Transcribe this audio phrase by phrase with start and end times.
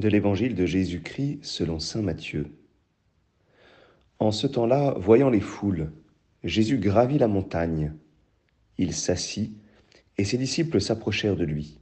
[0.00, 2.46] de l'évangile de Jésus-Christ selon Saint Matthieu.
[4.18, 5.92] En ce temps-là, voyant les foules,
[6.42, 7.92] Jésus gravit la montagne.
[8.78, 9.52] Il s'assit,
[10.18, 11.78] et ses disciples s'approchèrent de lui.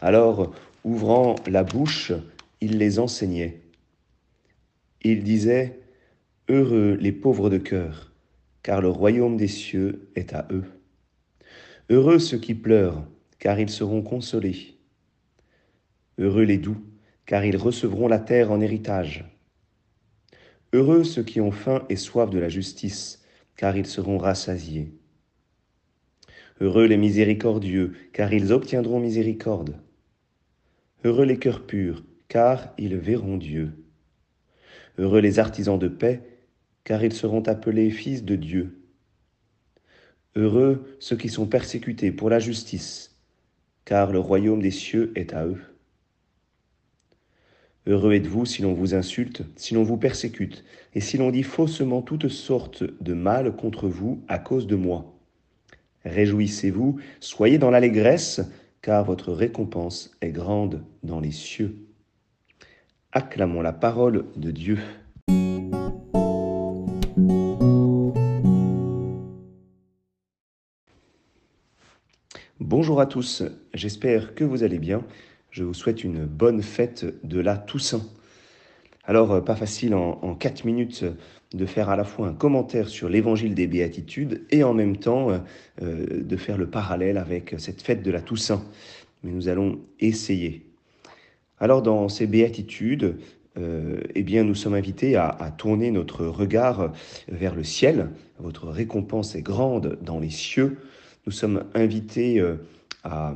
[0.00, 0.54] Alors,
[0.84, 2.12] ouvrant la bouche,
[2.60, 3.60] il les enseignait.
[5.02, 5.80] Il disait,
[6.48, 8.12] Heureux les pauvres de cœur,
[8.62, 10.64] car le royaume des cieux est à eux.
[11.90, 13.06] Heureux ceux qui pleurent,
[13.38, 14.76] car ils seront consolés.
[16.22, 16.80] Heureux les doux,
[17.26, 19.24] car ils recevront la terre en héritage.
[20.72, 23.24] Heureux ceux qui ont faim et soif de la justice,
[23.56, 24.94] car ils seront rassasiés.
[26.60, 29.80] Heureux les miséricordieux, car ils obtiendront miséricorde.
[31.02, 33.72] Heureux les cœurs purs, car ils verront Dieu.
[34.98, 36.22] Heureux les artisans de paix,
[36.84, 38.80] car ils seront appelés fils de Dieu.
[40.36, 43.18] Heureux ceux qui sont persécutés pour la justice,
[43.84, 45.71] car le royaume des cieux est à eux.
[47.84, 52.00] Heureux êtes-vous si l'on vous insulte, si l'on vous persécute, et si l'on dit faussement
[52.00, 55.12] toutes sortes de mal contre vous à cause de moi.
[56.04, 58.40] Réjouissez-vous, soyez dans l'allégresse,
[58.82, 61.74] car votre récompense est grande dans les cieux.
[63.10, 64.78] Acclamons la parole de Dieu.
[72.60, 73.42] Bonjour à tous,
[73.74, 75.02] j'espère que vous allez bien
[75.52, 78.02] je vous souhaite une bonne fête de la Toussaint.
[79.04, 81.04] Alors, euh, pas facile en, quatre minutes
[81.52, 85.30] de faire à la fois un commentaire sur l'évangile des béatitudes et en même temps
[85.30, 85.38] euh,
[85.82, 88.64] euh, de faire le parallèle avec cette fête de la Toussaint.
[89.22, 90.64] Mais nous allons essayer.
[91.60, 93.18] Alors, dans ces béatitudes,
[94.14, 96.90] eh bien, nous sommes invités à, tourner notre regard
[97.28, 98.08] vers le ciel.
[98.38, 100.78] Votre récompense est grande dans les cieux.
[101.26, 102.42] Nous sommes invités
[103.04, 103.34] à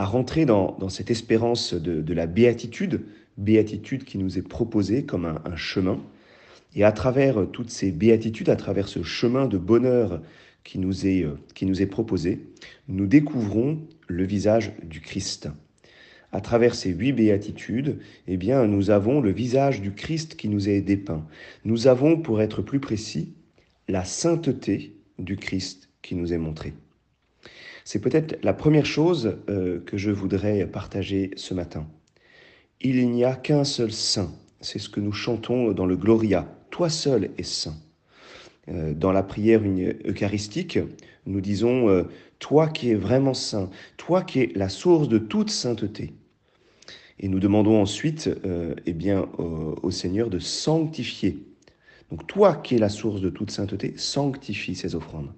[0.00, 3.02] à rentrer dans, cette espérance de, la béatitude,
[3.36, 6.00] béatitude qui nous est proposée comme un, chemin.
[6.74, 10.22] Et à travers toutes ces béatitudes, à travers ce chemin de bonheur
[10.64, 12.46] qui nous est, qui nous est proposé,
[12.88, 13.78] nous découvrons
[14.08, 15.50] le visage du Christ.
[16.32, 20.70] À travers ces huit béatitudes, eh bien, nous avons le visage du Christ qui nous
[20.70, 21.26] est dépeint.
[21.66, 23.34] Nous avons, pour être plus précis,
[23.86, 26.72] la sainteté du Christ qui nous est montrée.
[27.84, 31.86] C'est peut-être la première chose euh, que je voudrais partager ce matin.
[32.80, 34.32] Il n'y a qu'un seul saint.
[34.60, 36.46] C'est ce que nous chantons dans le Gloria.
[36.70, 37.76] Toi seul es saint.
[38.68, 39.62] Euh, dans la prière
[40.06, 40.78] eucharistique,
[41.26, 42.04] nous disons euh,
[42.38, 46.14] Toi qui es vraiment saint, toi qui es la source de toute sainteté.
[47.18, 48.30] Et nous demandons ensuite
[48.86, 51.44] eh bien, au Seigneur de sanctifier.
[52.10, 55.30] Donc toi qui es la source de toute sainteté, sanctifie ces offrandes.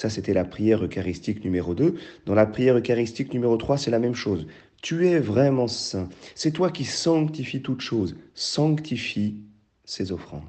[0.00, 1.94] Ça, c'était la prière eucharistique numéro 2.
[2.24, 4.46] Dans la prière eucharistique numéro 3, c'est la même chose.
[4.80, 6.08] Tu es vraiment saint.
[6.34, 8.16] C'est toi qui sanctifies toutes choses.
[8.32, 9.36] Sanctifie
[9.84, 10.48] ces offrandes.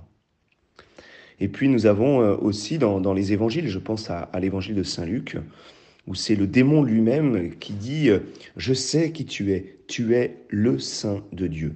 [1.41, 4.83] Et puis nous avons euh, aussi dans, les évangiles, je pense à, à l'évangile de
[4.83, 5.35] Saint Luc,
[6.07, 8.19] où c'est le démon lui-même qui dit euh,
[8.55, 11.75] Je sais qui tu es, tu es le Saint de Dieu.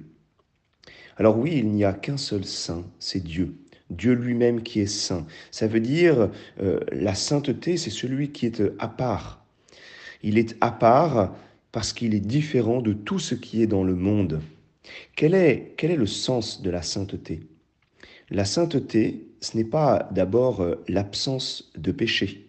[1.18, 3.54] Alors oui, il n'y a qu'un seul Saint, c'est Dieu.
[3.90, 5.26] Dieu lui-même qui est saint.
[5.50, 6.30] Ça veut dire
[6.60, 9.44] euh, la sainteté, c'est celui qui est euh, à part.
[10.22, 11.36] Il est à part
[11.72, 14.40] parce qu'il est différent de tout ce qui est dans le monde.
[15.14, 17.40] Quel est, quel est le sens de la sainteté?
[18.30, 22.48] La sainteté, ce n'est pas d'abord euh, l'absence de péché.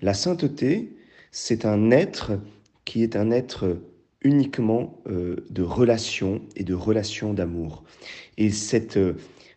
[0.00, 0.96] La sainteté,
[1.30, 2.32] c'est un être
[2.84, 3.80] qui est un être
[4.22, 7.84] uniquement de relation et de relation d'amour.
[8.38, 8.98] Et cette,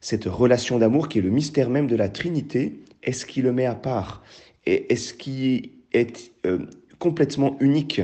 [0.01, 3.65] cette relation d'amour qui est le mystère même de la Trinité, est-ce qui le met
[3.65, 4.23] à part
[4.65, 6.65] Et est-ce qui est euh,
[6.99, 8.01] complètement unique?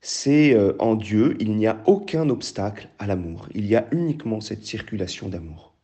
[0.00, 3.48] C'est euh, en Dieu, il n'y a aucun obstacle à l'amour.
[3.54, 5.74] Il y a uniquement cette circulation d'amour.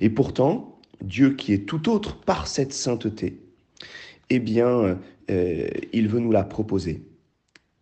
[0.00, 3.40] Et pourtant, Dieu qui est tout autre par cette sainteté,
[4.28, 4.98] eh bien,
[5.30, 7.02] euh, il veut nous la proposer.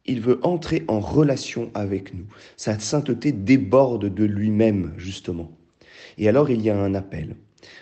[0.07, 2.27] Il veut entrer en relation avec nous.
[2.57, 5.51] Sa sainteté déborde de lui-même, justement.
[6.19, 7.37] Et alors il y a un appel.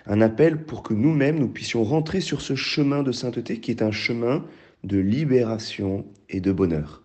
[0.06, 3.82] Un appel pour que nous-mêmes, nous puissions rentrer sur ce chemin de sainteté qui est
[3.82, 4.44] un chemin
[4.84, 7.02] de libération et de bonheur.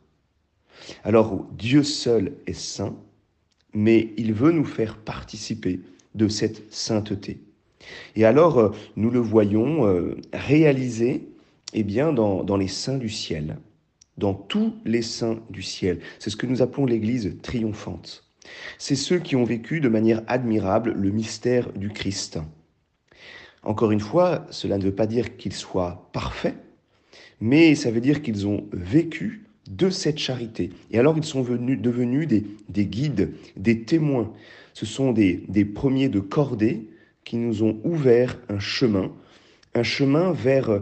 [1.03, 2.95] Alors Dieu seul est saint,
[3.73, 5.79] mais il veut nous faire participer
[6.15, 7.39] de cette sainteté.
[8.15, 11.27] Et alors euh, nous le voyons euh, réaliser
[11.73, 13.57] eh bien, dans, dans les saints du ciel,
[14.17, 15.99] dans tous les saints du ciel.
[16.19, 18.26] C'est ce que nous appelons l'Église triomphante.
[18.77, 22.39] C'est ceux qui ont vécu de manière admirable le mystère du Christ.
[23.63, 26.55] Encore une fois, cela ne veut pas dire qu'ils soient parfaits,
[27.41, 30.71] mais ça veut dire qu'ils ont vécu de cette charité.
[30.91, 34.31] Et alors ils sont venus, devenus des, des guides, des témoins.
[34.73, 36.87] Ce sont des, premiers de cordée
[37.23, 39.11] qui nous ont ouvert un chemin,
[39.73, 40.81] un chemin vers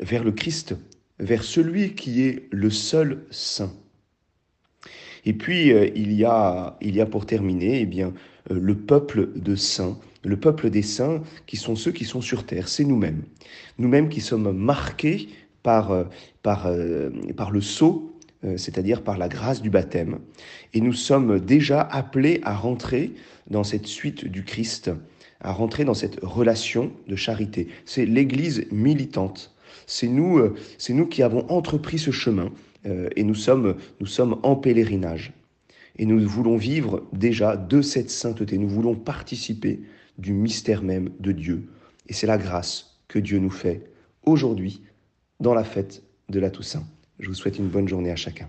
[0.00, 0.74] le Christ,
[1.18, 3.72] vers celui qui est le seul saint.
[5.24, 8.12] Et puis, euh, il, y a, il y a pour terminer eh bien,
[8.50, 12.44] euh, le peuple de saints, le peuple des saints qui sont ceux qui sont sur
[12.44, 13.22] terre, c'est nous-mêmes.
[13.78, 15.28] Nous-mêmes qui sommes marqués
[15.62, 16.04] par, euh,
[16.42, 16.70] par,
[17.50, 18.10] le sceau,
[18.56, 20.18] c'est-à-dire par la grâce du baptême.
[20.74, 23.12] Et nous sommes déjà appelés à rentrer
[23.48, 24.90] dans cette suite du Christ,
[25.40, 27.68] à rentrer dans cette relation de charité.
[27.86, 29.54] C'est l'Église militante.
[29.86, 32.52] C'est nous, c'est nous qui avons entrepris ce chemin
[32.84, 35.32] et nous sommes, nous sommes en pèlerinage.
[35.96, 39.80] Et nous voulons vivre déjà de cette sainteté, nous voulons participer
[40.18, 41.68] du mystère même de Dieu.
[42.08, 43.82] Et c'est la grâce que Dieu nous fait
[44.24, 44.82] aujourd'hui
[45.40, 46.84] dans la fête de la Toussaint.
[47.18, 48.48] Je vous souhaite une bonne journée à chacun.